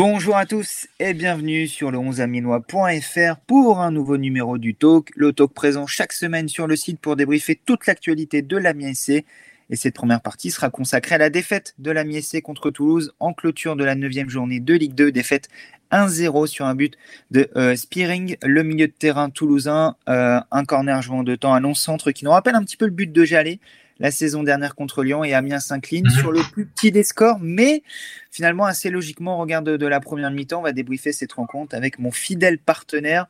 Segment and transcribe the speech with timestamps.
[0.00, 5.10] Bonjour à tous et bienvenue sur le 11aminois.fr pour un nouveau numéro du Talk.
[5.16, 9.24] Le Talk présent chaque semaine sur le site pour débriefer toute l'actualité de la SC.
[9.70, 13.32] Et cette première partie sera consacrée à la défaite de la SC contre Toulouse en
[13.32, 15.10] clôture de la 9 journée de Ligue 2.
[15.10, 15.48] Défaite
[15.90, 16.96] 1-0 sur un but
[17.32, 19.96] de euh, Spearing, le milieu de terrain toulousain.
[20.08, 22.92] Euh, un corner jouant de temps à non-centre qui nous rappelle un petit peu le
[22.92, 23.58] but de Jallet
[24.00, 26.10] la saison dernière contre Lyon et Amiens s'incline mhm.
[26.10, 27.82] sur le plus petit des scores, mais
[28.30, 31.98] finalement assez logiquement, au regard de, la première mi-temps, on va débriefer cette rencontre avec
[31.98, 33.26] mon fidèle partenaire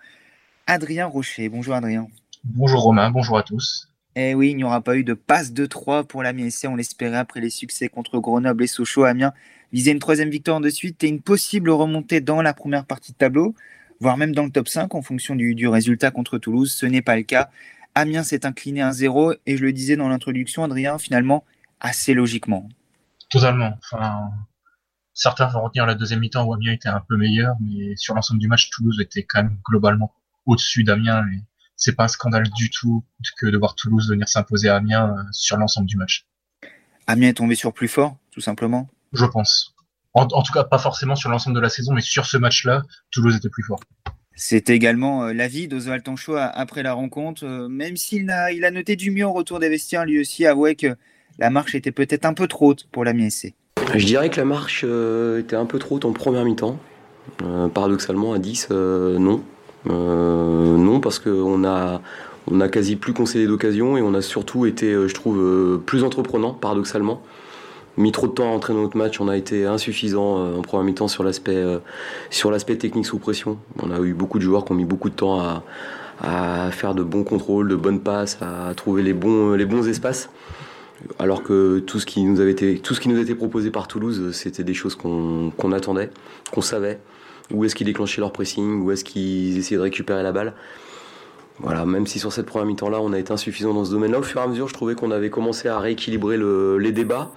[0.66, 1.48] Adrien Rocher.
[1.48, 2.08] Bonjour Adrien.
[2.44, 3.88] Bonjour Romain, bonjour à tous.
[4.14, 6.76] Eh oui, il n'y aura pas eu de passe de 3 pour l'Amiens SC, on
[6.76, 9.04] l'espérait après les succès contre Grenoble et Sochaux.
[9.04, 9.32] Amiens
[9.72, 13.16] visait une troisième victoire de suite et une possible remontée dans la première partie de
[13.16, 13.54] tableau,
[14.00, 16.72] voire même dans le top 5 en fonction du, du résultat contre Toulouse.
[16.72, 17.50] Ce n'est pas le cas.
[17.98, 21.44] Amiens s'est incliné à 0 et je le disais dans l'introduction, Adrien, finalement,
[21.80, 22.68] assez logiquement.
[23.28, 23.78] Totalement.
[23.78, 24.30] Enfin,
[25.14, 28.40] certains vont retenir la deuxième mi-temps où Amiens était un peu meilleur, mais sur l'ensemble
[28.40, 30.12] du match, Toulouse était quand même globalement
[30.46, 31.24] au-dessus d'Amiens.
[31.26, 31.42] Et
[31.76, 33.04] c'est pas un scandale du tout
[33.36, 36.26] que de voir Toulouse venir s'imposer à Amiens euh, sur l'ensemble du match.
[37.06, 38.88] Amiens est tombé sur plus fort, tout simplement?
[39.12, 39.74] Je pense.
[40.14, 43.34] en tout cas, pas forcément sur l'ensemble de la saison, mais sur ce match-là, Toulouse
[43.34, 43.80] était plus fort.
[44.40, 47.44] C'est également euh, l'avis d'Oswald Tancho après la rencontre.
[47.44, 50.46] Euh, même s'il a, il a noté du mieux au retour des vestiaires, lui aussi
[50.46, 50.94] avouait que
[51.40, 53.54] la marche était peut-être un peu trop haute pour la MSC.
[53.96, 56.78] Je dirais que la marche euh, était un peu trop haute en première mi-temps.
[57.74, 59.42] paradoxalement, à 10, non.
[59.86, 62.00] non, parce qu'on a,
[62.48, 66.54] on a quasi plus concédé d'occasion et on a surtout été, je trouve, plus entreprenant,
[66.54, 67.20] paradoxalement
[67.98, 69.20] mis trop de temps à entrer dans notre match.
[69.20, 71.78] On a été insuffisant euh, en première mi-temps sur l'aspect euh,
[72.30, 73.58] sur l'aspect technique sous pression.
[73.82, 75.62] On a eu beaucoup de joueurs qui ont mis beaucoup de temps à,
[76.72, 80.30] faire de bons contrôles, de bonnes passes, à trouver les bons les bons espaces.
[81.20, 83.86] Alors que tout ce qui nous avait été tout ce qui nous était proposé par
[83.86, 86.10] Toulouse, c'était des choses qu'on attendait,
[86.50, 86.98] qu'on savait.
[87.52, 90.54] Où est-ce qu'ils déclenchaient leur pressing, où est-ce qu'ils essayaient de récupérer la balle?
[91.60, 94.22] Voilà, même si sur cette première mi-temps-là, on a été insuffisant dans ce domaine-là, au
[94.22, 96.38] fur et à mesure, je trouvais qu'on avait commencé à rééquilibrer
[96.78, 97.32] les débats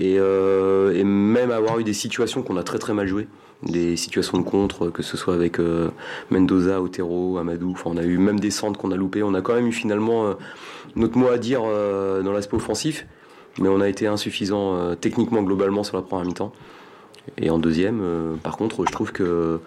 [0.00, 3.28] euh, et, même avoir eu des situations qu'on a très très mal jouées,
[3.62, 5.88] des situations de contre, que ce soit avec euh,
[6.30, 9.40] Mendoza, Otero, Amadou, enfin on a eu même des centres qu'on a loupés, on a
[9.40, 10.34] quand même eu finalement euh,
[10.96, 13.06] notre mot à dire dans l'aspect offensif,
[13.58, 16.52] mais on a été insuffisant techniquement globalement sur la première mi-temps.
[17.36, 19.60] Et en deuxième, par contre, je trouve que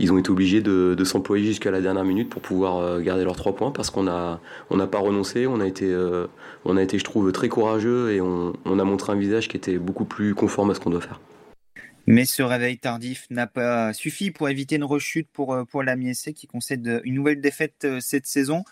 [0.00, 3.36] ils ont été obligés de, s'employer jusqu'à la dernière minute pour pouvoir euh, garder leurs
[3.36, 4.40] trois points parce qu'on n'a
[4.70, 6.26] on n'a pas renoncé, on a été, euh,
[6.64, 9.78] on a été, je trouve, très courageux et on, a montré un visage qui était
[9.78, 11.20] beaucoup plus conforme à ce qu'on doit faire.
[12.06, 15.96] Mais ce réveil tardif n'a pas suffi pour éviter une rechute pour, euh, pour la
[15.96, 18.64] MSC qui concède une nouvelle défaite cette saison.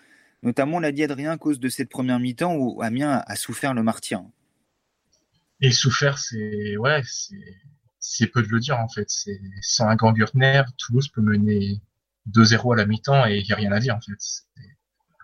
[0.42, 3.82] Notamment, l'a dit Adrien, à cause de cette première mi-temps où Amiens a souffert le
[3.82, 4.22] martyr.
[5.60, 7.34] Et souffert, c'est ouais, c'est
[8.00, 9.08] c'est peu de le dire en fait.
[9.08, 11.80] C'est sans un grand Gürtner, Toulouse peut mener
[12.30, 14.18] 2-0 à la mi-temps et il n'y a rien à dire en fait.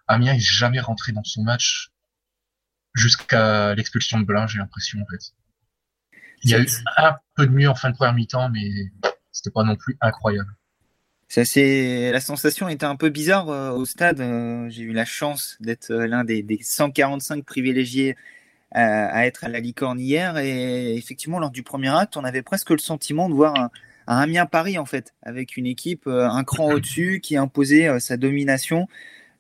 [0.07, 1.91] Amiens est jamais rentré dans son match
[2.95, 5.33] jusqu'à l'expulsion de Belin, j'ai l'impression en fait.
[6.43, 6.69] Il y a eu
[6.99, 8.69] un peu de mieux en fin de première mi-temps, mais
[9.33, 10.55] c'était pas non plus incroyable.
[11.29, 14.21] Ça, c'est la sensation était un peu bizarre euh, au stade.
[14.21, 18.15] Euh, j'ai eu la chance d'être euh, l'un des, des, 145 privilégiés
[18.75, 20.37] à, être à la licorne hier.
[20.39, 23.71] Et effectivement, lors du premier acte, on avait presque le sentiment de voir un,
[24.07, 28.19] Amiens Paris, en fait, avec une équipe euh, un cran au-dessus qui imposait euh, sa
[28.19, 28.87] domination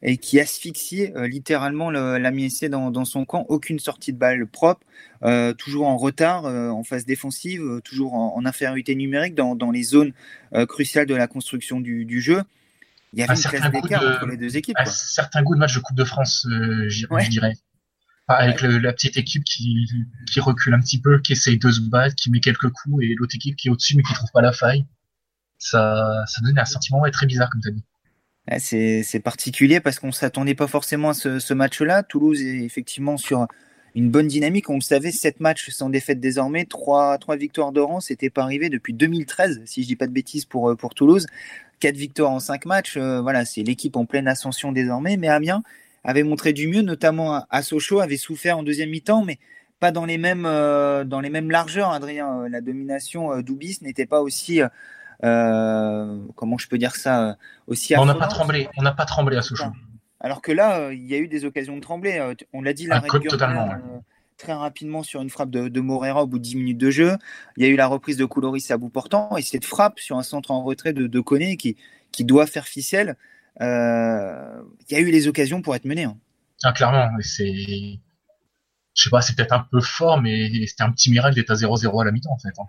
[0.02, 3.44] et qui asphyxiait euh, littéralement l'Amiens dans, dans, son camp.
[3.48, 4.86] Aucune sortie de balle propre,
[5.58, 10.12] toujours en retard en phase défensive, toujours en, infériorité numérique dans, dans les zones
[10.68, 12.42] cruciales de la construction du, du jeu.
[13.14, 14.76] Il y avait une classe d'écart entre les deux équipes.
[14.78, 17.54] Un certain goût de match de Coupe de France, je dirais
[18.26, 19.86] avec la petite équipe qui,
[20.38, 23.34] recule un petit peu, qui essaye de se battre, qui met quelques coups, et l'autre
[23.34, 24.84] équipe qui est au-dessus mais qui trouve pas la faille.
[25.58, 27.84] Ça, ça donne un sentiment très bizarre, comme tu as dit.
[28.58, 32.02] C'est particulier parce qu'on s'attendait pas forcément à ce, match-là.
[32.02, 33.46] Toulouse est effectivement sur
[33.94, 34.69] une bonne dynamique.
[34.69, 38.00] On le savait, sept matchs sans défaite désormais, trois, trois victoires de rang.
[38.00, 41.26] C'était pas arrivé depuis 2013, si je dis pas de bêtises pour, pour Toulouse.
[41.81, 42.96] Quatre victoires en cinq matchs.
[42.96, 45.16] Euh, voilà, c'est l'équipe en pleine ascension désormais.
[45.16, 45.62] Mais Amiens,
[46.04, 49.38] avait montré du mieux, notamment à Sochaux, avait souffert en deuxième mi-temps, mais
[49.80, 52.40] pas dans les mêmes, euh, dans les mêmes largeurs, Adrien.
[52.40, 54.60] Euh, la domination euh, d'Oubis n'était pas aussi,
[55.20, 57.36] comment je peux dire ça,
[57.66, 57.96] aussi.
[57.96, 59.72] On n'a pas tremblé, on n'a pas tremblé à Sochaux.
[60.20, 62.34] Alors que là, il y a eu des occasions de trembler.
[62.52, 63.68] On l'a dit, l'arrêt totalement.
[64.38, 67.12] très rapidement sur une frappe de, de, Morera au bout de 10 minutes de jeu.
[67.56, 70.16] Il y a eu la reprise de Couloris à bout portant et cette frappe sur
[70.16, 71.76] un centre en retrait de, de Koné qui,
[72.10, 73.14] qui doit faire ficelle euh,
[73.60, 76.04] il y a eu les occasions pour être mené.
[76.04, 76.16] Hein.
[76.62, 78.00] Ah, clairement, c'est.
[78.94, 81.54] Je sais pas, c'est peut-être un peu fort, mais c'était un petit miracle d'être à
[81.54, 82.52] 0-0 à la mi-temps, en fait.
[82.58, 82.66] Hein.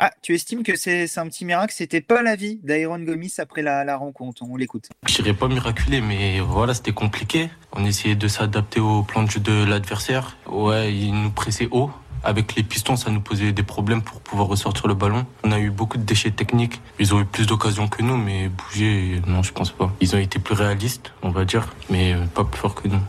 [0.00, 1.74] Ah, tu estimes que c'est un petit miracle?
[1.76, 4.88] C'était pas la vie d'Aaron Gomis après la, rencontre On l'écoute.
[5.08, 7.50] Je dirais pas miraculé, mais voilà, c'était compliqué.
[7.72, 10.36] On essayait de s'adapter au plan de jeu de l'adversaire.
[10.46, 11.90] Ouais, il nous pressait haut.
[12.24, 15.26] Avec les pistons, ça nous posait des problèmes pour pouvoir ressortir le ballon.
[15.44, 16.80] On a eu beaucoup de déchets techniques.
[16.98, 19.92] Ils ont eu plus d'occasions que nous, mais bouger, non, je pense pas.
[20.00, 23.00] Ils ont été plus réalistes, on va dire, mais pas plus forts que nous.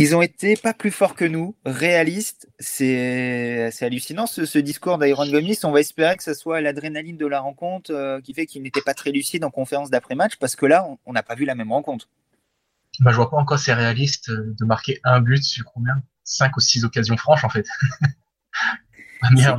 [0.00, 2.48] Ils ont été pas plus forts que nous, réalistes.
[2.60, 5.58] C'est hallucinant ce, discours d'Iron Gomis.
[5.64, 8.80] On va espérer que ce soit l'adrénaline de la rencontre euh, qui fait qu'il n'était
[8.80, 11.72] pas très lucide en conférence d'après-match parce que là, on n'a pas vu la même
[11.72, 12.08] rencontre.
[13.00, 16.56] Bah, je vois pas encore c'est réaliste euh, de marquer un but sur combien Cinq
[16.56, 17.66] ou six occasions franches en fait.
[19.22, 19.58] Amiens,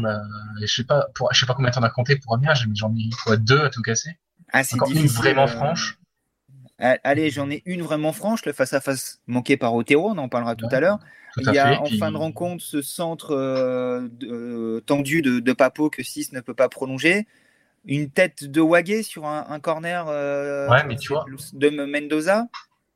[0.62, 3.10] je sais pas, pour, je sais pas combien t'en as compté pour Amiens, j'en ai
[3.24, 4.18] quoi, deux à tout casser.
[4.54, 6.00] Ah, c'est une vraiment euh, franche.
[6.80, 10.68] Allez, j'en ai une vraiment franche, le face-à-face manqué par Otero, on en parlera tout
[10.72, 11.00] à l'heure.
[11.38, 15.90] Il y a en fin de rencontre ce centre euh, euh, tendu de, de, Papo
[15.90, 17.28] que 6 ne peut pas prolonger.
[17.86, 22.48] Une tête de Wagé sur un, corner euh, de Mendoza.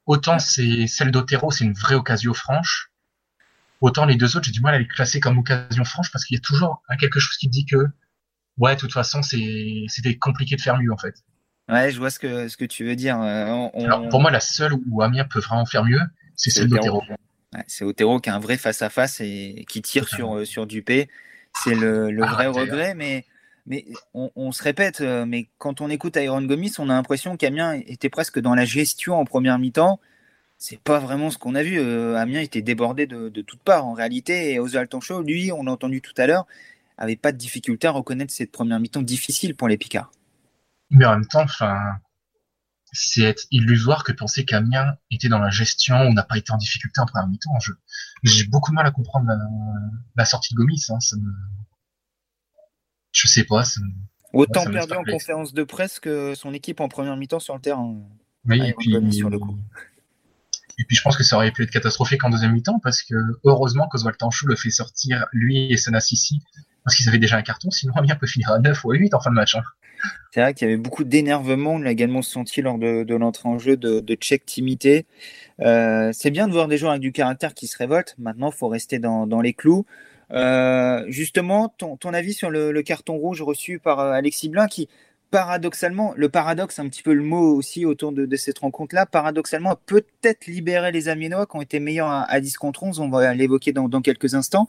[0.05, 2.91] Autant c'est celle d'Otero, c'est une vraie occasion franche.
[3.83, 6.35] Autant les deux autres, j'ai du mal à les classer comme occasion franche parce qu'il
[6.35, 7.75] y a toujours quelque chose qui dit que,
[8.57, 11.15] ouais, de toute façon, c'était compliqué de faire mieux en fait.
[11.67, 13.19] Ouais, je vois ce que, ce que tu veux dire.
[13.21, 15.99] Euh, Alors, pour moi, la seule où Amiens peut vraiment faire mieux,
[16.37, 17.03] c'est celle d'Otero.
[17.67, 21.09] c'est Otero qui a un vrai face-à-face et qui tire sur, euh, sur Dupé.
[21.53, 23.25] C'est le, le vrai regret, mais,
[23.65, 27.73] mais on, se répète, euh, mais quand on écoute Iron Gomis, on a l'impression qu'Amiens
[27.73, 29.99] était presque dans la gestion en première mi-temps.
[30.65, 31.77] C'est pas vraiment ce qu'on a vu.
[32.15, 34.53] Amiens était débordé de, de toutes parts en réalité.
[34.53, 36.47] Et Oswald Tonchot, lui, on l'a entendu tout à l'heure,
[36.97, 40.09] avait pas de difficulté à reconnaître cette première mi-temps difficile pour les Picards.
[40.89, 41.45] Mais en même temps,
[42.93, 46.57] c'est être illusoire que penser qu'Amiens était dans la gestion ou n'a pas été en
[46.57, 47.51] difficulté en première mi-temps.
[48.23, 49.27] J'ai beaucoup de mal à comprendre
[50.15, 50.85] la, sortie de Gomis.
[50.87, 51.29] Hein, ça me...
[53.11, 53.63] Je sais pas.
[54.31, 57.99] Autant perdu en conférence de presse que son équipe en première mi-temps sur le terrain.
[58.45, 58.95] Oui, et puis,
[60.79, 63.15] et puis je pense que ça aurait pu être catastrophique en deuxième mi-temps parce que
[63.43, 66.41] heureusement qu'Oswald Tanchou le fait sortir lui et Senassi
[66.83, 69.13] parce qu'ils avaient déjà un carton, sinon Amiens peut finir à 9 ou à 8
[69.13, 69.55] en fin de match.
[69.55, 69.61] Hein.
[70.31, 73.57] C'est vrai qu'il y avait beaucoup d'énervement, on l'a également senti lors de, l'entrée en
[73.57, 75.05] jeu de, de Tchèque Timité.
[75.61, 78.15] Euh, c'est bien de voir des joueurs avec du caractère qui se révoltent.
[78.17, 79.85] Maintenant, il faut rester dans, les clous.
[80.31, 84.89] Euh, justement, ton, avis sur le, carton rouge reçu par euh, Alexis Blin, qui
[85.33, 90.45] paradoxalement, le paradoxe, un petit peu le mot aussi autour de, cette rencontre-là, paradoxalement, peut-être
[90.45, 92.99] libéré les Amiénois qui ont été meilleurs à, 10 contre 11.
[92.99, 94.67] On va l'évoquer dans, quelques instants.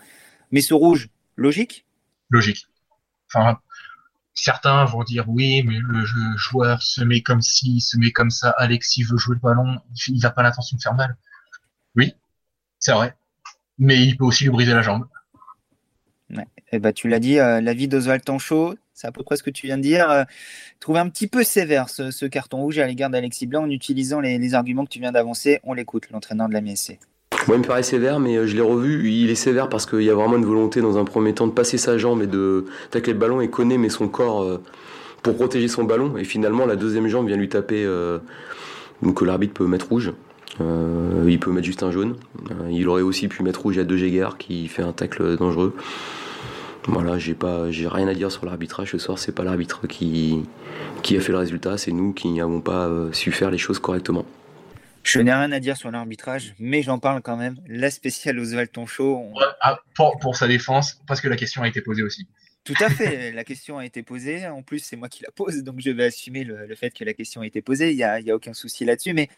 [0.53, 1.85] Mais ce rouge, logique?
[2.31, 2.67] Logique.
[3.29, 3.59] Enfin,
[4.33, 6.03] Certains vont dire oui, mais le
[6.37, 8.49] joueur se met comme ci, se met comme ça.
[8.57, 9.79] Alexis veut jouer le ballon,
[10.09, 11.15] il n'a pas l'intention de faire mal.
[11.95, 12.15] Oui,
[12.79, 13.15] c'est vrai.
[13.79, 15.07] Mais il peut aussi lui briser la jambe.
[16.31, 16.47] Ouais.
[16.73, 19.43] Eh ben, tu l'as dit, euh, la vie d'Oswald Tanchot, c'est à peu près ce
[19.43, 20.11] que tu viens de dire.
[20.11, 20.25] Euh,
[20.81, 24.55] trouve un petit peu sévère ce, carton rouge à l'égard d'Alexis Blanc en utilisant les,
[24.55, 25.61] arguments que tu viens d'avancer.
[25.65, 26.99] On l'écoute, l'entraîneur de la MSC.
[27.47, 29.11] Moi, il me paraît sévère, mais euh, je l'ai revu.
[29.11, 31.53] Il est sévère parce qu'il y a vraiment une volonté dans un premier temps de
[31.53, 34.61] passer sa jambe et de tacler le ballon et connaît mais son corps
[35.23, 36.17] pour protéger son ballon.
[36.17, 37.87] Et finalement, la deuxième jambe vient lui taper.
[39.03, 40.13] Donc l'arbitre peut mettre rouge.
[40.61, 42.17] Il peut mettre juste un jaune.
[42.71, 45.75] il aurait aussi pu mettre rouge à De Jaeger qui fait un tacle dangereux.
[46.87, 49.19] Voilà, j'ai pas, j'ai rien à dire sur l'arbitrage ce soir.
[49.19, 50.45] C'est pas l'arbitre qui,
[51.03, 54.27] qui a fait le résultat, c'est nous qui n'avons pas su faire les choses correctement.
[55.05, 57.59] Je n'ai rien à dire sur l'arbitrage, mais j'en parle quand même.
[57.67, 59.17] La spéciale Oswald Tonchot.
[59.17, 59.35] On...
[59.61, 62.27] Ah, pour, pour, sa défense, parce que la question a été posée aussi.
[62.65, 64.47] Tout à fait, la question a été posée.
[64.47, 67.13] En plus, c'est moi qui la pose, donc je vais assumer le, fait que la
[67.13, 67.91] question a été posée.
[67.91, 69.13] Il n'y a, y a, aucun souci là-dessus.
[69.13, 69.29] Mais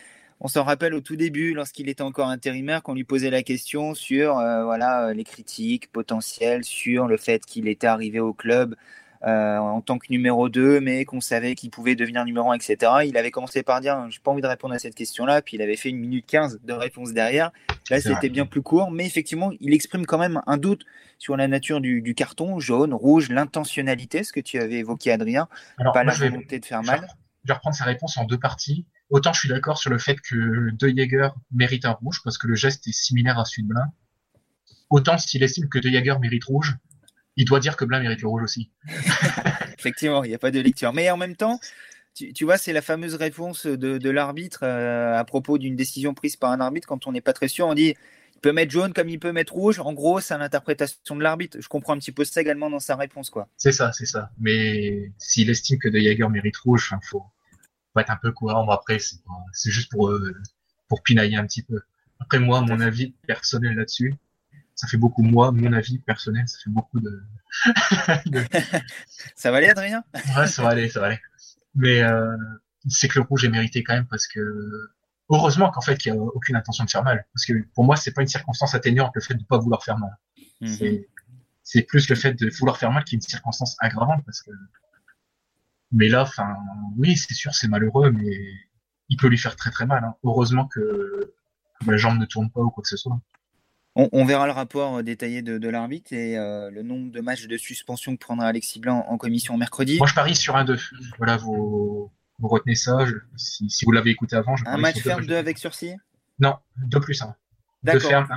[0.41, 3.95] on s'en rappelle au tout début, lorsqu'il était encore intérimaire, qu'on lui posait la question
[3.95, 8.77] sur euh, voilà, les critiques potentielles, sur le fait qu'il était arrivé au club
[9.25, 12.93] euh, en tant que numéro 2, mais qu'on savait qu'il pouvait devenir numéro 1, etc.
[13.07, 15.63] Il avait commencé par dire J'ai pas envie de répondre à cette question-là, puis il
[15.63, 17.51] avait fait une minute 15 de réponse derrière.
[17.91, 20.85] Là, c'était bien plus court, mais effectivement, il exprime quand même un doute
[21.19, 25.49] sur la nature du, carton, jaune, rouge, l'intentionnalité, ce que tu avais évoqué, Adrien,
[25.95, 27.09] pas la volonté de faire mal.
[27.45, 28.87] Je vais reprendre sa réponse en deux parties.
[29.11, 32.47] Autant je suis d'accord sur le fait que De Jaeger mérite un rouge, parce que
[32.47, 33.93] le geste est similaire à celui de Blin.
[34.91, 36.77] Autant s'il estime que De Jaeger mérite rouge,
[37.37, 38.71] il doit dire que Blin mérite le rouge aussi.
[39.79, 40.93] Effectivement, il n'y a pas de lecture.
[40.93, 41.61] Mais en même temps,
[42.15, 46.51] tu, vois, c'est la fameuse réponse de, l'arbitre euh, à propos d'une décision prise par
[46.51, 47.67] un arbitre quand on n'est pas très sûr.
[47.67, 47.95] On dit
[48.35, 49.79] il peut mettre jaune comme il peut mettre rouge.
[49.81, 51.59] En gros, c'est l'interprétation de l'arbitre.
[51.61, 53.29] Je comprends un petit peu ça également dans sa réponse.
[53.29, 53.49] quoi.
[53.57, 54.31] C'est ça, c'est ça.
[54.39, 57.23] Mais s'il estime que De Jaeger mérite rouge, il faut,
[58.03, 58.69] être un peu courant.
[58.71, 60.35] Après, c'est juste pour, euh,
[60.89, 61.81] pour pinailler un petit peu.
[62.21, 64.15] Après, moi, mon avis personnel là-dessus,
[64.75, 67.23] ça fait beaucoup moi, mon avis personnel, ça fait beaucoup de.
[69.35, 70.05] ça va aller, Adrien?
[70.37, 71.21] Ouais, ça va aller, ça va aller.
[71.75, 72.37] Mais euh,
[72.89, 74.41] c'est que le rouge est mérité quand même parce que
[75.31, 77.25] heureusement qu'en fait il n'y a aucune intention de faire mal.
[77.35, 79.85] Parce que pour moi, c'est pas une circonstance atténuante le fait de ne pas vouloir
[79.85, 80.17] faire mal.
[80.61, 81.01] Mhm.
[81.63, 84.51] C'est plus le fait de vouloir faire mal qui est une circonstance aggravante parce que.
[85.93, 86.57] Mais là, enfin,
[86.97, 88.37] oui, c'est sûr, c'est malheureux, mais
[89.09, 90.05] il peut lui faire très très mal.
[90.05, 90.15] Hein.
[90.25, 91.35] Heureusement que
[91.87, 93.19] la jambe ne tourne pas ou quoi que ce soit.
[93.99, 97.57] On, verra le rapport euh, détaillé de, l'arbitre et euh, le nombre de matchs de
[97.57, 99.97] suspension que prendra Alexis Blanc en commission mercredi.
[99.97, 100.79] Moi, je parie sur un 2.
[101.17, 102.13] Voilà, vous,
[102.43, 103.07] retenez ça.
[103.37, 105.95] si, vous l'avez écouté avant, je Un match ferme 2 avec sursis?
[106.39, 106.57] Non,
[106.89, 107.35] 2 plus 1.
[107.85, 108.29] Deux fermes,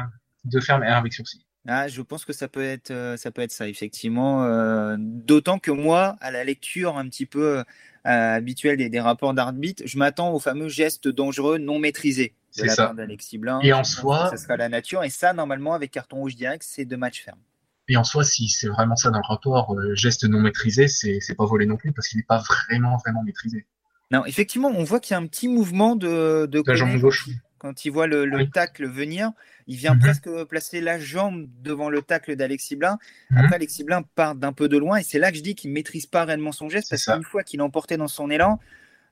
[0.45, 1.45] deux fermes et un avec sursis.
[1.67, 4.97] Ah, je pense que ça peut être, euh, ça, peut être ça, effectivement.
[4.97, 7.63] D'autant que moi, à la lecture un petit peu
[8.03, 12.75] habituelle des, des rapports d'arbitre, je m'attends au fameux geste dangereux non maîtrisé de la
[12.75, 13.59] part d'Alexis Blanc.
[13.61, 15.03] Et en soi, ça sera la nature.
[15.03, 17.39] Et ça, normalement, avec carton rouge direct, c'est deux matchs fermes.
[17.87, 21.35] Et en soi, si c'est vraiment ça dans le rapport, euh, geste non maîtrisé, c'est
[21.35, 23.65] pas volé non plus parce qu'il n'est pas vraiment vraiment maîtrisé.
[24.11, 27.29] Non, effectivement, on voit qu'il y a un petit mouvement de, de la jambe gauche.
[27.59, 29.31] Quand il voit le, le tacle venir,
[29.67, 29.99] il vient mhm.
[29.99, 32.97] presque placer la jambe devant le tacle d'Alexis Blin.
[33.29, 33.37] Mhm.
[33.37, 35.69] Après, Alexis Blin part d'un peu de loin et c'est là que je dis qu'il
[35.69, 38.59] ne maîtrise pas réellement son geste parce qu'une fois qu'il emporté dans son élan,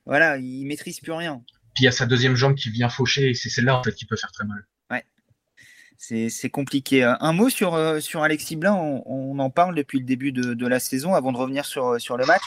[0.06, 1.42] voilà, il maîtrise plus rien
[1.80, 4.04] il y a sa deuxième jambe qui vient faucher et c'est celle-là en fait qui
[4.04, 4.66] peut faire très mal.
[5.98, 7.02] C'est compliqué.
[7.02, 10.66] Euh, un mot sur, euh, sur Alexis Blin, on, en parle depuis le début de,
[10.66, 12.42] la saison avant de revenir sur, sur le match.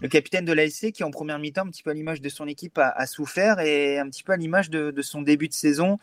[0.00, 2.46] Le capitaine de l'ASC qui en première mi-temps, un petit peu à l'image de son
[2.46, 5.98] équipe, a, souffert et un petit peu à l'image de, son début de saison.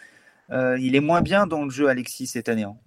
[0.52, 2.64] Euh, il est moins bien dans le jeu, Alexis, cette année.
[2.64, 2.78] Hein.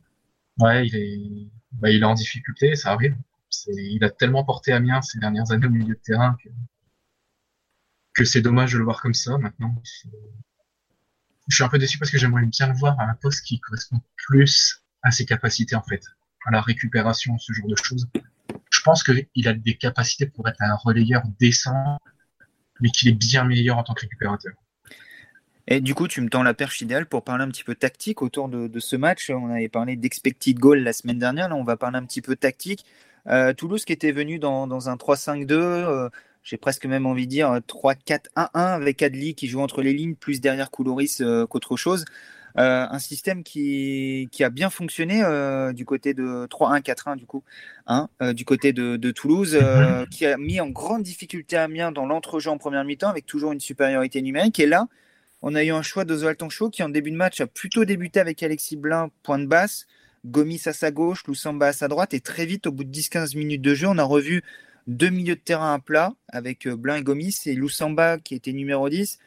[0.59, 3.17] Ouais, il est, bah, il est en difficulté, ça arrive.
[3.67, 6.49] Il a tellement porté Amiens ces dernières années au milieu de terrain que
[8.19, 9.75] que c'est dommage de le voir comme ça maintenant.
[11.49, 13.59] Je suis un peu déçu parce que j'aimerais bien le voir à un poste qui
[13.61, 16.03] correspond plus à ses capacités en fait,
[16.47, 18.09] à la récupération, ce genre de choses.
[18.71, 21.99] Je pense qu'il a des capacités pour être un relayeur décent,
[22.81, 24.53] mais qu'il est bien meilleur en tant que récupérateur.
[25.71, 28.23] Et du coup, tu me tends la perche idéale pour parler un petit peu tactique
[28.23, 29.29] autour de, ce match.
[29.29, 31.51] On avait parlé d'expected goal la semaine dernière.
[31.51, 32.87] Là, on va parler un petit peu tactique.
[33.27, 36.09] Euh, Toulouse qui était venu dans, un 3-5-2,
[36.43, 40.41] j'ai presque même envie de dire 3-4-1-1 avec Adli qui joue entre les lignes, plus
[40.41, 42.05] derrière Couloris euh, qu'autre chose.
[42.57, 47.45] Euh, un système qui, qui, a bien fonctionné euh, du côté de 3-1-4-1 du coup,
[47.87, 50.09] hein, du côté de, Toulouse, mhm.
[50.09, 53.61] qui a mis en grande difficulté Amiens dans l'entrejeu en première mi-temps avec toujours une
[53.61, 54.59] supériorité numérique.
[54.59, 54.89] Et là,
[55.43, 58.19] on a eu un choix d'Oswald Tancho qui en début de match a plutôt débuté
[58.19, 59.87] avec Alexis Blin, point de basse,
[60.27, 63.37] Gomis à sa gauche, Loussamba à sa droite, et très vite, au bout de 10-15
[63.37, 64.43] minutes de jeu, on a revu
[64.89, 68.53] deux milieux de terrain à plat avec euh, Blin et Gomis et Loussamba qui était
[68.53, 69.19] numéro 10.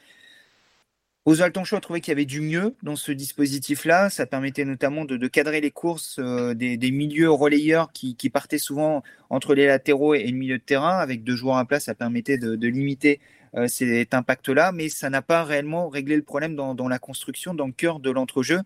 [1.25, 4.10] Oswald Tonchot a trouvé qu'il y avait du mieux dans ce dispositif-là.
[4.10, 9.53] Ça permettait notamment de, cadrer les courses euh, des, milieux relayeurs qui, partaient souvent entre
[9.53, 10.98] les latéraux et, le milieu de terrain.
[10.98, 13.20] Avec deux joueurs à plat, ça permettait de, limiter
[13.56, 14.72] euh, cet impact-là.
[14.72, 18.10] Mais ça n'a pas réellement réglé le problème dans, la construction, dans le cœur de
[18.10, 18.62] l'entrejeu,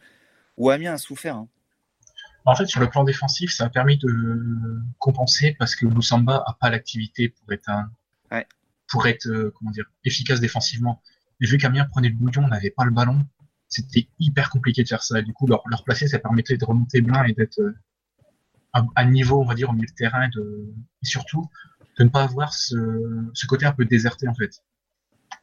[0.56, 1.36] où Amiens a souffert.
[1.36, 1.50] Hein.
[2.46, 6.54] En fait, sur le plan défensif, ça a permis de compenser parce que Lusamba a
[6.54, 7.92] pas l'activité pour être un,
[8.88, 11.02] pour être euh, comment dire efficace défensivement.
[11.42, 13.26] Et vu qu'Amiens prenait le bouillon, n'avait pas le ballon,
[13.68, 15.20] c'était hyper compliqué de faire ça.
[15.20, 17.76] Et du coup, leur, leur placer, ça permettait de remonter bien et d'être euh,
[18.74, 21.50] à, niveau, on va dire, au milieu de terrain, et, de, et surtout
[21.98, 22.76] de ne pas avoir ce,
[23.34, 24.62] ce, côté un peu déserté en fait.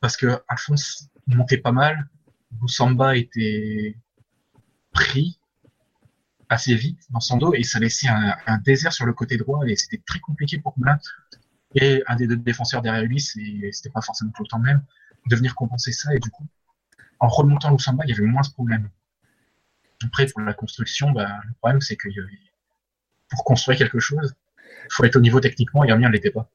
[0.01, 2.09] Parce que Alphonse montait pas mal,
[2.61, 3.97] Lusamba était
[4.93, 5.39] pris
[6.53, 9.77] assez vite dans son dos et ça laissait un, désert sur le côté droit et
[9.77, 10.99] c'était très compliqué pour Blin
[11.75, 14.83] et un des deux défenseurs derrière lui, c'était pas forcément tout le temps même,
[15.27, 16.47] de venir compenser ça et du coup,
[17.19, 18.91] en remontant l'Oussamba, il y avait moins ce problème.
[20.05, 22.09] Après, pour la construction, bah, le problème c'est que
[23.31, 26.51] pour construire quelque chose, il faut être au niveau techniquement et Amiens l'était pas.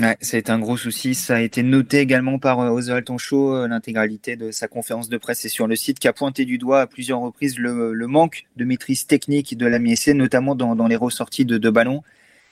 [0.00, 1.16] Ouais, un gros souci.
[1.16, 5.18] Ça a été noté également par euh, Oswald Tonchot, euh, l'intégralité de sa conférence de
[5.18, 8.44] presse est sur le site, qui a pointé du doigt à plusieurs reprises le, manque
[8.56, 12.04] de maîtrise technique de la MSC, notamment dans, les ressorties de, de ballons.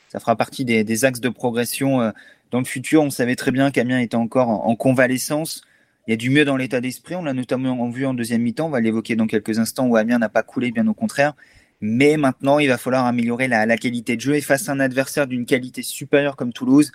[0.09, 2.11] Ça fera partie des, axes de progression euh,
[2.51, 3.03] dans le futur.
[3.03, 5.63] On savait très bien qu'Amiens était encore en, convalescence.
[6.09, 7.15] Il y a du mieux dans l'état d'esprit.
[7.15, 8.67] On l'a notamment vu en deuxième mi-temps.
[8.67, 11.35] On va l'évoquer dans quelques instants où Amiens n'a pas coulé, bien au contraire.
[11.81, 14.81] Mais maintenant, il va falloir améliorer la, la qualité de jeu et face à un
[14.81, 16.91] adversaire d'une qualité supérieure comme Toulouse,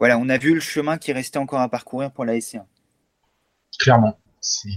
[0.00, 2.64] voilà, on a vu le chemin qui restait encore à parcourir pour la S1.
[3.78, 4.70] Clairement, c'est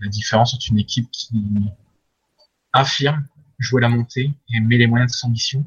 [0.00, 1.28] la différence entre une équipe qui
[2.72, 3.26] affirme
[3.58, 5.66] jouer la montée et met les moyens de son mission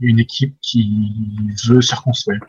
[0.00, 0.92] et une équipe qui
[1.66, 2.40] veut se reconstruire.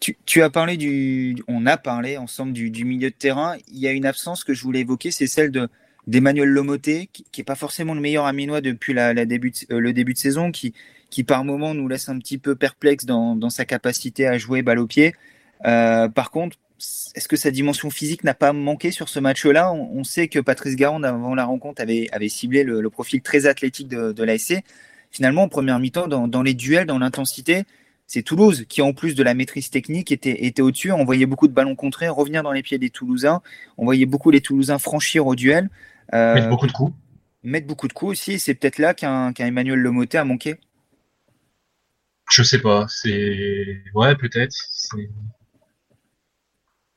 [0.00, 3.56] Tu, as parlé du, on a parlé ensemble du, milieu de terrain.
[3.68, 5.68] Il y a une absence que je voulais évoquer, c'est celle de
[6.06, 10.18] d'Emmanuel Lomoté, qui n'est pas forcément le meilleur aminois depuis la, début le début de
[10.18, 10.72] saison, qui,
[11.10, 14.62] qui par moment nous laisse un petit peu perplexe dans, dans sa capacité à jouer
[14.62, 15.14] balle au pied.
[15.62, 16.56] par contre,
[17.14, 19.72] est-ce que sa dimension physique n'a pas manqué sur ce match-là?
[19.72, 23.88] On, sait que Patrice Garand, avant la rencontre, avait, avait ciblé le, profil très athlétique
[23.88, 24.62] de, de l'ASC.
[25.10, 27.64] Finalement, en première mi-temps, dans, les duels, dans l'intensité,
[28.06, 30.92] c'est Toulouse qui, en plus de la maîtrise technique, était, était au-dessus.
[30.92, 33.42] On voyait beaucoup de ballons contrés revenir dans les pieds des Toulousains.
[33.76, 35.70] On voyait beaucoup les Toulousains franchir au duel.
[36.14, 36.92] Euh, mettre beaucoup de coups.
[37.42, 38.38] Mettre beaucoup de coups aussi.
[38.38, 40.56] C'est peut-être là qu'un Emmanuel Lemoté a manqué.
[42.30, 42.86] Je sais pas.
[42.88, 44.56] C'est ouais, peut-être.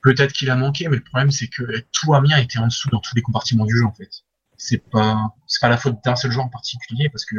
[0.02, 3.00] Peut-être qu'il a manqué, mais le problème c'est que tout Amiens était en dessous dans
[3.00, 4.10] tous les compartiments du jeu en fait.
[4.58, 7.36] C'est pas c'est pas la faute d'un seul joueur en particulier parce que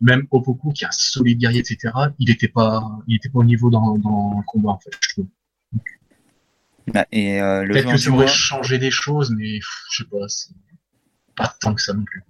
[0.00, 1.92] même Opoku qui est un solide guerrier etc.
[2.18, 5.08] Il était pas il était pas au niveau dans, dans le combat en fait je
[5.10, 5.28] trouve.
[6.88, 9.58] Bah, et euh, Peut-être que ça aurait changé des choses, mais
[9.90, 10.54] je sais pas, c'est
[11.34, 12.22] pas tant que ça non plus.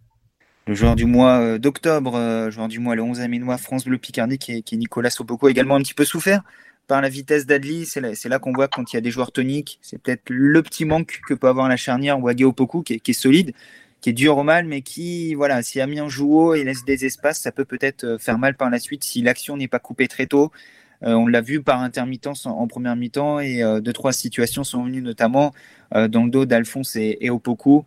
[0.69, 3.99] Le joueur du mois euh, d'octobre, euh, joueur du mois le 11 mois France Bleu
[3.99, 6.43] Picardie, qui est, qui est Nicolas Opoku, également un petit peu souffert
[6.89, 7.87] par la vitesse d'Adli.
[7.87, 9.79] C'est là, qu'on voit quand il y a des joueurs toniques.
[9.81, 13.15] C'est peut-être le petit manque que peut avoir la charnière Wage Opoku, qui qui est
[13.15, 13.53] solide,
[14.01, 17.05] qui est dur au mal, mais qui, voilà, si Amiens joue haut et laisse des
[17.05, 20.09] espaces, ça peut peut-être euh, faire mal par la suite si l'action n'est pas coupée
[20.09, 20.51] très tôt.
[21.03, 25.03] On l'a vu par intermittence en, première mi-temps et euh, deux, trois situations sont venues
[25.03, 25.53] notamment
[25.93, 27.85] dans le dos d'Alphonse et, et, Opoku.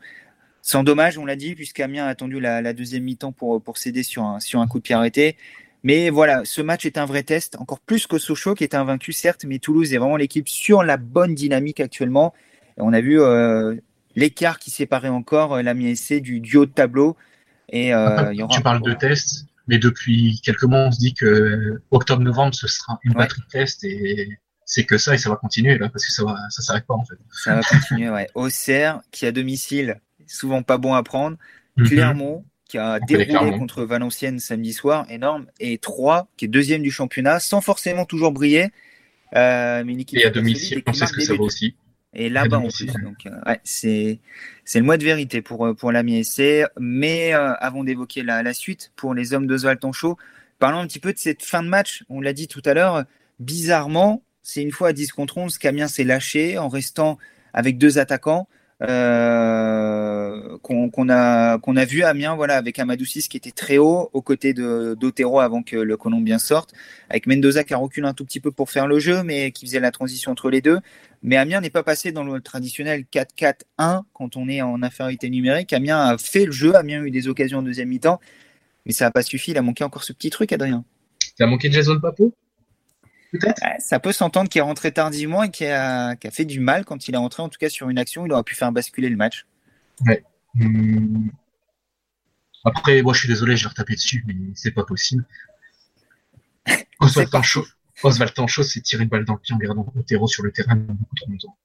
[0.70, 4.04] Sans dommage, on l'a dit, puisqu'Amiens a attendu la, la deuxième mi-temps pour, pour céder
[4.04, 5.36] sur un, sur un coup de pied arrêté.
[5.82, 9.12] Mais voilà, ce match est un vrai test, encore plus que Sochaux qui est invaincu,
[9.12, 12.36] certes, mais Toulouse est vraiment l'équipe sur la bonne dynamique actuellement.
[12.78, 13.78] Et on a vu euh,
[14.16, 17.18] l'écart qui séparait encore euh, la du, duo de tableau.
[17.70, 22.54] Et, euh, tu parles de test, mais depuis quelques mois, on se dit que octobre-novembre,
[22.54, 25.90] ce sera une batterie de test et c'est que ça et ça va continuer là
[25.90, 27.16] parce que ça va, ça s'arrête pas en fait.
[27.32, 28.30] Ça va continuer, ouais.
[28.36, 30.00] Auxerre, qui a domicile,
[30.34, 31.38] souvent pas bon à prendre.
[31.78, 31.88] Mhm.
[31.88, 36.92] Clermont, qui a déroulé contre Valenciennes samedi soir, énorme, et 3, qui est deuxième du
[36.92, 38.70] championnat, sans forcément toujours briller.
[39.36, 41.76] Euh, mais et à domicile, on sait ce que ça vaut aussi.
[42.14, 42.88] Et là-bas en plus.
[42.88, 44.20] Donc, euh, ouais, c'est,
[44.66, 46.66] c'est le mois de vérité pour, euh, pour l'ami SC.
[46.80, 50.18] Mais euh, avant d'évoquer la, la, suite, pour les hommes d'Oswald Tanchot,
[50.58, 52.04] parlons un petit peu de cette fin de match.
[52.10, 53.04] On l'a dit tout à l'heure,
[53.40, 57.20] bizarrement, c'est une fois à 10 contre 11 qu'Amiens s'est lâché en restant
[57.54, 58.48] avec deux attaquants.
[58.82, 65.42] Euh, qu'on a vu Amiens voilà avec Amadou qui était très haut aux côtés d'Otero
[65.42, 66.74] avant que le Colombien sorte.
[67.10, 69.66] Avec Mendoza qui a reculé un tout petit peu pour faire le jeu mais qui
[69.66, 70.80] faisait la transition entre les deux.
[71.24, 75.74] Mais Amiens n'est pas passé dans le traditionnel 4-4-1 quand on est en infériorité numérique.
[75.74, 78.20] Amiens a fait le jeu Amiens a eu des occasions en deuxième mi-temps.
[78.86, 80.86] Mais ça n'a pas suffi il a manqué encore ce petit truc Adrien.
[81.40, 82.34] A manqué Jason Papo?
[83.80, 87.14] Ça peut s'entendre qu'il est rentré tardivement et qu'il a, fait du mal quand il
[87.14, 89.46] est rentré, en tout cas sur une action, il aurait pu faire basculer le match.
[90.06, 90.24] Ouais.
[90.60, 91.32] Hum.
[92.66, 95.26] Après, moi je suis désolé, je vais retaper dessus, mais c'est pas possible.
[97.00, 97.66] Oswald Tancho,
[98.04, 100.76] Oswald Tancho s'est tiré une balle dans le pied en gardant Otero sur le terrain
[100.76, 101.58] beaucoup trop longtemps.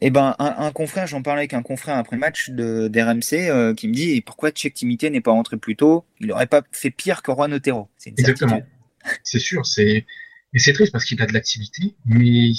[0.00, 3.74] Eh ben, un, confrère, j'en parlais avec un confrère après le match de, d'RMC euh,
[3.74, 6.04] qui me dit pourquoi Tchèque Timité n'est pas rentré plus tôt?
[6.20, 7.88] Il n'aurait pas fait pire que Juan Otero.
[7.96, 8.62] C'est Exactement
[9.22, 9.66] c'est sûr.
[9.66, 10.06] C'est
[10.54, 12.52] et c'est triste parce qu'il a de l'activité, mais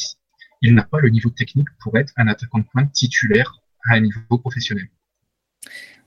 [0.62, 4.02] il n'a pas le niveau technique pour être un attaquant de pointe titulaire à un
[4.02, 4.88] niveau professionnel.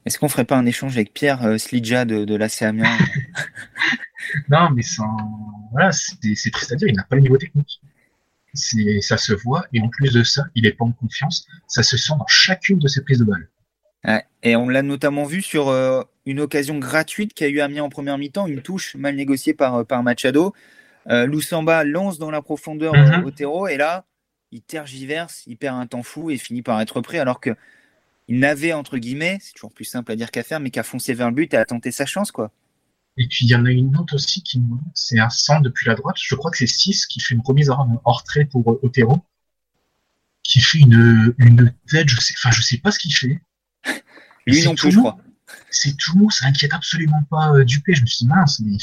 [0.05, 2.99] Est-ce qu'on ferait pas un échange avec Pierre euh, Slidja de, de l'AC Amiens?
[4.49, 5.17] Non, mais sans...
[5.73, 7.81] voilà, c'est triste à dire, il n'a pas le niveau technique.
[8.55, 11.47] Ça se voit, et en plus de ça, il n'est pas en confiance.
[11.67, 13.49] Ça se sent dans chacune de ses prises de balle.
[14.43, 18.19] et on l'a notamment vu sur euh, une occasion gratuite qu'a eu Amiens en première
[18.19, 20.55] mi-temps, une touche mal négociée par, par Machado.
[21.09, 24.05] Euh, Loussamba lance dans la profondeur mm au terreau et là,
[24.53, 27.51] il tergiverse, il perd un temps fou et finit par être prêt alors que
[28.29, 31.13] il n'avait entre guillemets, c'est toujours plus simple à dire qu'à faire, mais qu'à foncer
[31.13, 32.53] vers le but et à tenter sa chance quoi.
[33.17, 34.63] Et puis il y en a une autre aussi qui
[34.95, 37.69] c'est un centre depuis la droite, je crois que c'est 6 qui fait une remise
[37.69, 39.19] hors trait pour euh, Otero,
[40.45, 43.41] qui fait une, une tête, je sais, enfin je sais pas ce qu'il fait.
[44.47, 45.19] Lui non plus, je crois
[45.73, 47.95] c'est tout, ça inquiète absolument pas euh, Dupé.
[47.95, 48.77] Je me suis dit, mince, mais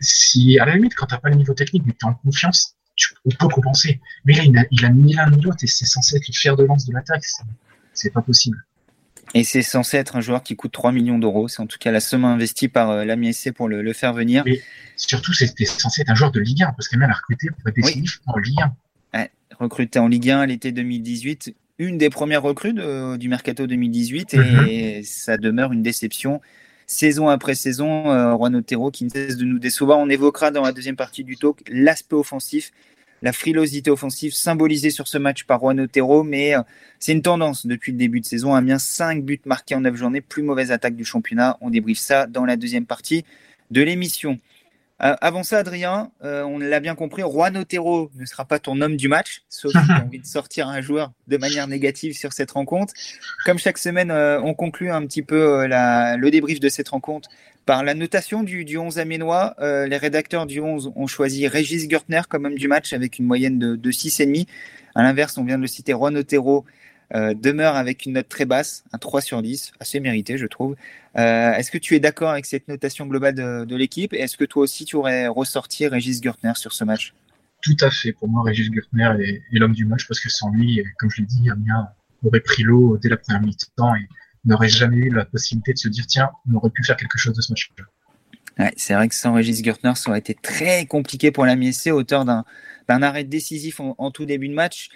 [0.00, 3.14] si, à la limite, quand t'as pas le niveau technique, mais t'es en confiance, tu,
[3.24, 4.00] peux compenser.
[4.24, 6.32] Mais là, il a, il a ni l'un ni l'autre et c'est censé être le
[6.32, 7.24] fer de lance de l'attaque.
[7.92, 8.64] C'est pas possible.
[9.34, 11.48] Et c'est censé être un joueur qui coûte 3 millions d'euros.
[11.48, 14.44] C'est en tout cas la somme investie par euh, l'AMI SC pour le, faire venir.
[14.46, 14.62] Mais
[14.96, 17.74] surtout, c'était censé être un joueur de Ligue 1 parce qu'elle a recruté pour être
[17.74, 18.60] décisif en Ligue
[19.12, 19.26] 1.
[19.58, 22.74] recruté en Ligue 1 à l'été 2018 une des premières recrues
[23.18, 24.38] du mercato 2018 et
[24.98, 25.02] mhm.
[25.04, 26.40] ça demeure une déception.
[26.86, 29.98] Saison après saison, euh, Juan Otero qui ne cesse de nous décevoir.
[29.98, 32.72] On évoquera dans la deuxième partie du talk l'aspect offensif
[33.22, 36.62] la frilosité offensive symbolisée sur ce match par Juan Otero, mais euh,
[36.98, 38.54] c'est une tendance depuis le début de saison.
[38.54, 41.56] Amiens, 5 buts marqués en 9 journées, plus mauvaise attaque du championnat.
[41.60, 43.24] On débriefe ça dans la deuxième partie
[43.70, 44.38] de l'émission.
[45.02, 48.80] Euh, avant ça, Adrien, euh, on l'a bien compris, Juan Otero ne sera pas ton
[48.80, 52.16] homme du match, sauf si tu as envie de sortir un joueur de manière négative
[52.16, 52.94] sur cette rencontre.
[53.44, 57.28] Comme chaque semaine, on conclut un petit peu le débrief de cette rencontre
[57.66, 61.90] par la notation du, du 11 aménois, euh, les rédacteurs du 11 ont choisi Régis
[61.90, 64.46] Gertner comme homme du match avec une moyenne de, de 6,5.
[64.94, 66.64] À l'inverse, on vient de le citer, Juan Otero
[67.14, 70.76] euh, demeure avec une note très basse, un 3 sur 10, assez mérité, je trouve.
[71.16, 74.12] Euh, est-ce que tu es d'accord avec cette notation globale de, de l'équipe?
[74.12, 77.14] Est-ce que toi aussi, tu aurais ressorti Régis Gertner sur ce match?
[77.62, 78.12] Tout à fait.
[78.12, 81.20] Pour moi, Régis Gertner est, est l'homme du match parce que sans lui, comme je
[81.20, 81.88] l'ai dit, Amiens
[82.24, 84.08] aurait pris l'eau dès la première mi-temps et
[84.44, 87.34] n'aurait jamais eu la possibilité de se dire tiens, on aurait pu faire quelque chose
[87.34, 87.70] de ce match.
[88.58, 91.88] Ouais, c'est vrai que sans Régis Gertner, ça aurait été très compliqué pour la MSC,
[91.88, 92.44] auteur d'un
[92.88, 94.88] arrêt décisif en, tout début de match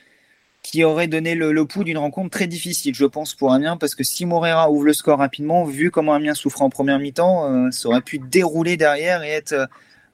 [0.63, 4.05] qui aurait donné le, pouls d'une rencontre très difficile, je pense, pour Amiens, parce que
[4.05, 7.89] si Morera ouvre le score rapidement, vu comment Amiens souffrait en première mi-temps, euh, ça
[7.89, 9.67] aurait pu dérouler derrière et être, euh,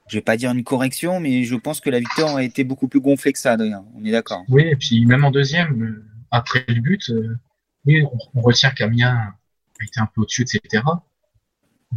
[0.07, 2.87] je vais pas dire une correction, mais je pense que la victoire aurait été beaucoup
[2.87, 3.83] plus gonflée que ça, Adrien.
[3.95, 4.45] On est d'accord.
[4.47, 7.37] Oui, et puis même en deuxième, euh, après le but, euh,
[7.85, 9.33] oui, on, retient qu'Amiens
[9.79, 10.83] a été un peu au-dessus, etc.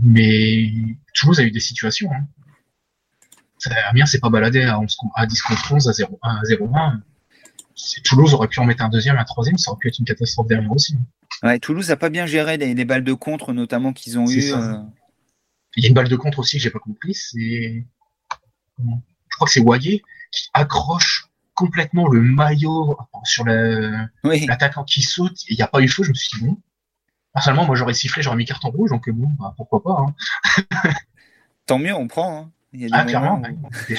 [0.02, 0.72] Mais
[1.14, 2.10] Toulouse a eu des situations.
[2.12, 2.26] Hein.
[3.88, 5.88] Amiens s'est pas baladé à, 10 contre 11,
[6.22, 7.02] À 0, 1
[8.04, 10.46] Toulouse aurait pu en mettre un deuxième, un troisième, ça aurait pu être une catastrophe
[10.46, 10.96] derrière aussi.
[11.42, 14.52] Ouais, Toulouse a pas bien géré les, balles de contre, notamment qu'ils ont eues.
[14.52, 14.76] Euh.
[15.76, 17.14] Il y a une balle de contre aussi que j'ai pas compris.
[17.14, 17.86] C'est,
[18.78, 20.02] je crois que c'est Wayé
[20.32, 25.44] qui accroche complètement le maillot sur l'attaquant qui saute.
[25.48, 26.02] Il n'y a pas eu feu.
[26.02, 26.56] Je me suis dit bon.
[27.32, 30.04] Personnellement, moi j'aurais sifflé, j'aurais mis carton rouge, donc bon, bah, pourquoi pas.
[30.04, 30.92] Hein.
[31.66, 32.50] Tant mieux, on prend.
[32.72, 32.88] Hein.
[32.92, 33.42] Ah, clairement,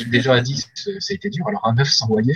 [0.08, 1.48] déjà à 10, ça a été dur.
[1.48, 2.36] Alors à 9 sans Wayé.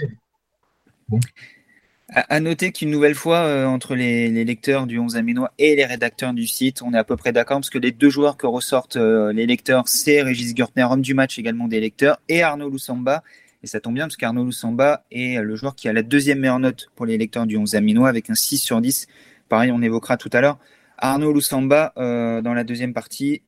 [2.10, 6.34] À, noter qu'une nouvelle fois, euh, entre les, lecteurs du 11 Aminois et les rédacteurs
[6.34, 8.98] du site, on est à peu près d'accord parce que les deux joueurs que ressortent
[8.98, 13.24] euh, les lecteurs, c'est Régis Gertner, homme du match également des lecteurs, et Arnaud Loussamba,
[13.64, 16.60] et ça tombe bien parce qu'Arnaud Loussamba est le joueur qui a la deuxième meilleure
[16.60, 19.08] note pour les lecteurs du 11 Aminois avec un 6 sur 10.
[19.50, 20.60] Pareil, on évoquera tout à l'heure
[21.00, 23.42] Arnaud Loussamba euh, dans la deuxième partie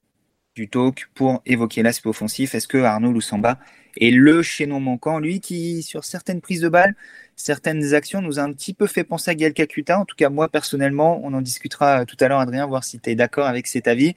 [0.56, 2.56] du talk pour évoquer l'aspect offensif.
[2.56, 3.60] Est-ce que Arnaud Loussamba
[4.00, 6.96] est le chaînon manquant, lui qui, sur certaines prises de balles,
[7.38, 10.00] certaines actions, nous a un petit peu fait penser à Gaël Kakuta.
[10.00, 13.10] En tout cas, moi personnellement, on en discutera tout à l'heure, Adrien, voir si tu
[13.12, 14.16] es d'accord avec cet avis.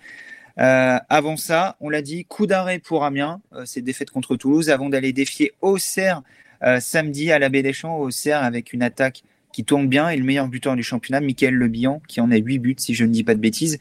[0.58, 4.70] Euh, avant ça, on l'a dit, coup d'arrêt pour Amiens, euh, c'est défaite contre Toulouse,
[4.70, 6.22] avant d'aller défier Auxerre
[6.62, 10.16] euh, samedi à la Baie des Champs, Auxerre avec une attaque qui tourne bien et
[10.16, 11.68] le meilleur buteur du championnat, Michael Le
[12.06, 13.78] qui en a 8 buts si je ne dis pas de bêtises.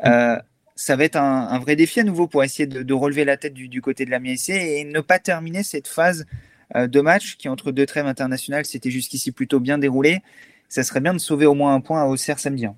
[0.00, 3.82] ça va être un, vrai défi à nouveau pour essayer de, relever la tête du,
[3.82, 6.24] côté de la MSC et ne pas terminer cette phase
[6.74, 10.22] de match qui, entre deux trêves internationales, s'était jusqu'ici plutôt bien déroulé.
[10.68, 12.66] Ça serait bien de sauver au moins un point à Auxerre samedi.
[12.66, 12.74] Hein.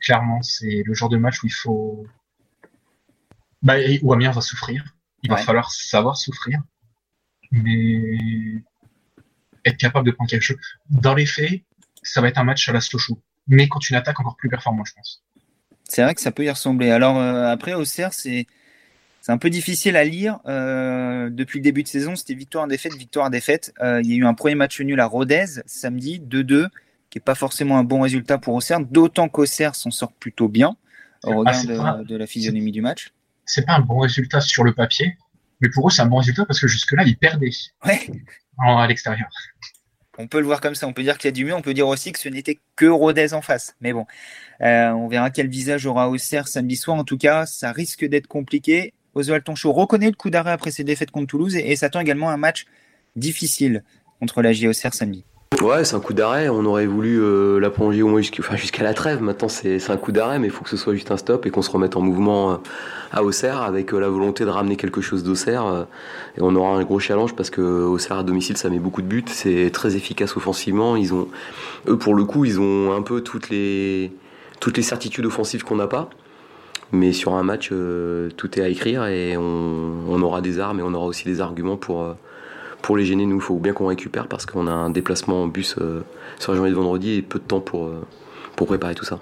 [0.00, 2.06] Clairement, c'est le genre de match où il faut,
[3.62, 4.84] bah, ou Amiens va souffrir.
[5.22, 6.60] Il va falloir savoir souffrir.
[7.52, 8.62] Mais
[9.64, 10.56] être capable de prendre quelque chose.
[10.90, 11.62] Dans les faits,
[12.02, 13.22] ça va être un match à la Sochaux.
[13.46, 15.24] Mais quand une attaque encore plus performante, je pense.
[15.88, 16.90] C'est vrai que ça peut y ressembler.
[16.90, 18.46] Alors euh, après, au CERF, c'est
[19.22, 20.40] c'est un peu difficile à lire.
[20.44, 23.72] Euh, depuis le début de saison, c'était victoire-défaite, victoire-défaite.
[23.80, 26.68] Euh, il y a eu un premier match nul à Rodez samedi, 2-2,
[27.08, 30.76] qui n'est pas forcément un bon résultat pour Auxerre, d'autant qu'Auxerre s'en sort plutôt bien
[31.24, 33.12] au ah, regard de, de, la physionomie du match
[33.52, 35.16] c'est pas un bon résultat sur le papier,
[35.60, 37.50] mais pour eux, c'est un bon résultat parce que jusque-là, ils perdaient
[37.84, 38.10] ouais.
[38.58, 39.28] à l'extérieur.
[40.18, 40.86] On peut le voir comme ça.
[40.86, 41.54] On peut dire qu'il y a du mieux.
[41.54, 43.74] On peut dire aussi que ce n'était que Rodez en face.
[43.80, 44.06] Mais bon,
[44.60, 46.98] euh, on verra quel visage aura Auxerre samedi soir.
[46.98, 48.92] En tout cas, ça risque d'être compliqué.
[49.14, 52.32] Oswald Tonchot reconnaît le coup d'arrêt après ses défaites contre Toulouse et, s'attend également à
[52.32, 52.66] un match
[53.16, 53.82] difficile
[54.20, 55.24] contre la JOCR samedi.
[55.60, 56.48] Ouais, c'est un coup d'arrêt.
[56.48, 59.22] On aurait voulu euh, la prolonger au jusqu'à la trêve.
[59.22, 61.50] Maintenant, c'est un coup d'arrêt, mais il faut que ce soit juste un stop et
[61.50, 62.56] qu'on se remette en mouvement euh,
[63.12, 65.86] à Auxerre avec euh, la volonté de ramener quelque chose d'Auxerre.
[66.36, 69.06] et on aura un gros challenge parce que Auxerre à domicile, ça met beaucoup de
[69.06, 69.24] buts.
[69.28, 70.96] C'est très efficace offensivement.
[71.86, 74.10] Eux, pour le coup, ils ont un peu toutes les
[74.80, 76.10] certitudes offensives qu'on n'a pas.
[76.92, 80.92] Mais sur un match, tout est à écrire et on, aura des armes et on
[80.92, 82.16] aura aussi des arguments pour
[82.82, 85.46] pour les gêner, nous, il faut bien qu'on récupère parce qu'on a un déplacement en
[85.46, 86.04] bus euh,
[86.38, 88.06] sur la journée de vendredi et peu de temps pour, euh,
[88.56, 89.20] pour préparer tout ça.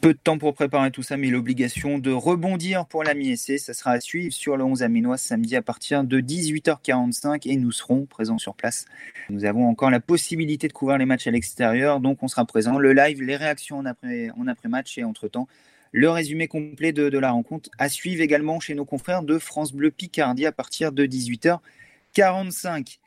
[0.00, 3.74] Peu de temps pour préparer tout ça, mais l'obligation de rebondir pour la mi-essai, ça
[3.74, 8.06] sera à suivre sur le 11 Aminois samedi à partir de 18h45 et nous serons
[8.06, 8.86] présents sur place.
[9.28, 12.78] Nous avons encore la possibilité de couvrir les matchs à l'extérieur, donc on sera présent.
[12.78, 15.48] Le live, les réactions en après-match et entre-temps,
[15.96, 19.92] le résumé complet de, la rencontre à suivre également chez nos confrères de France Bleu
[19.92, 22.98] Picardie à partir de 18h45.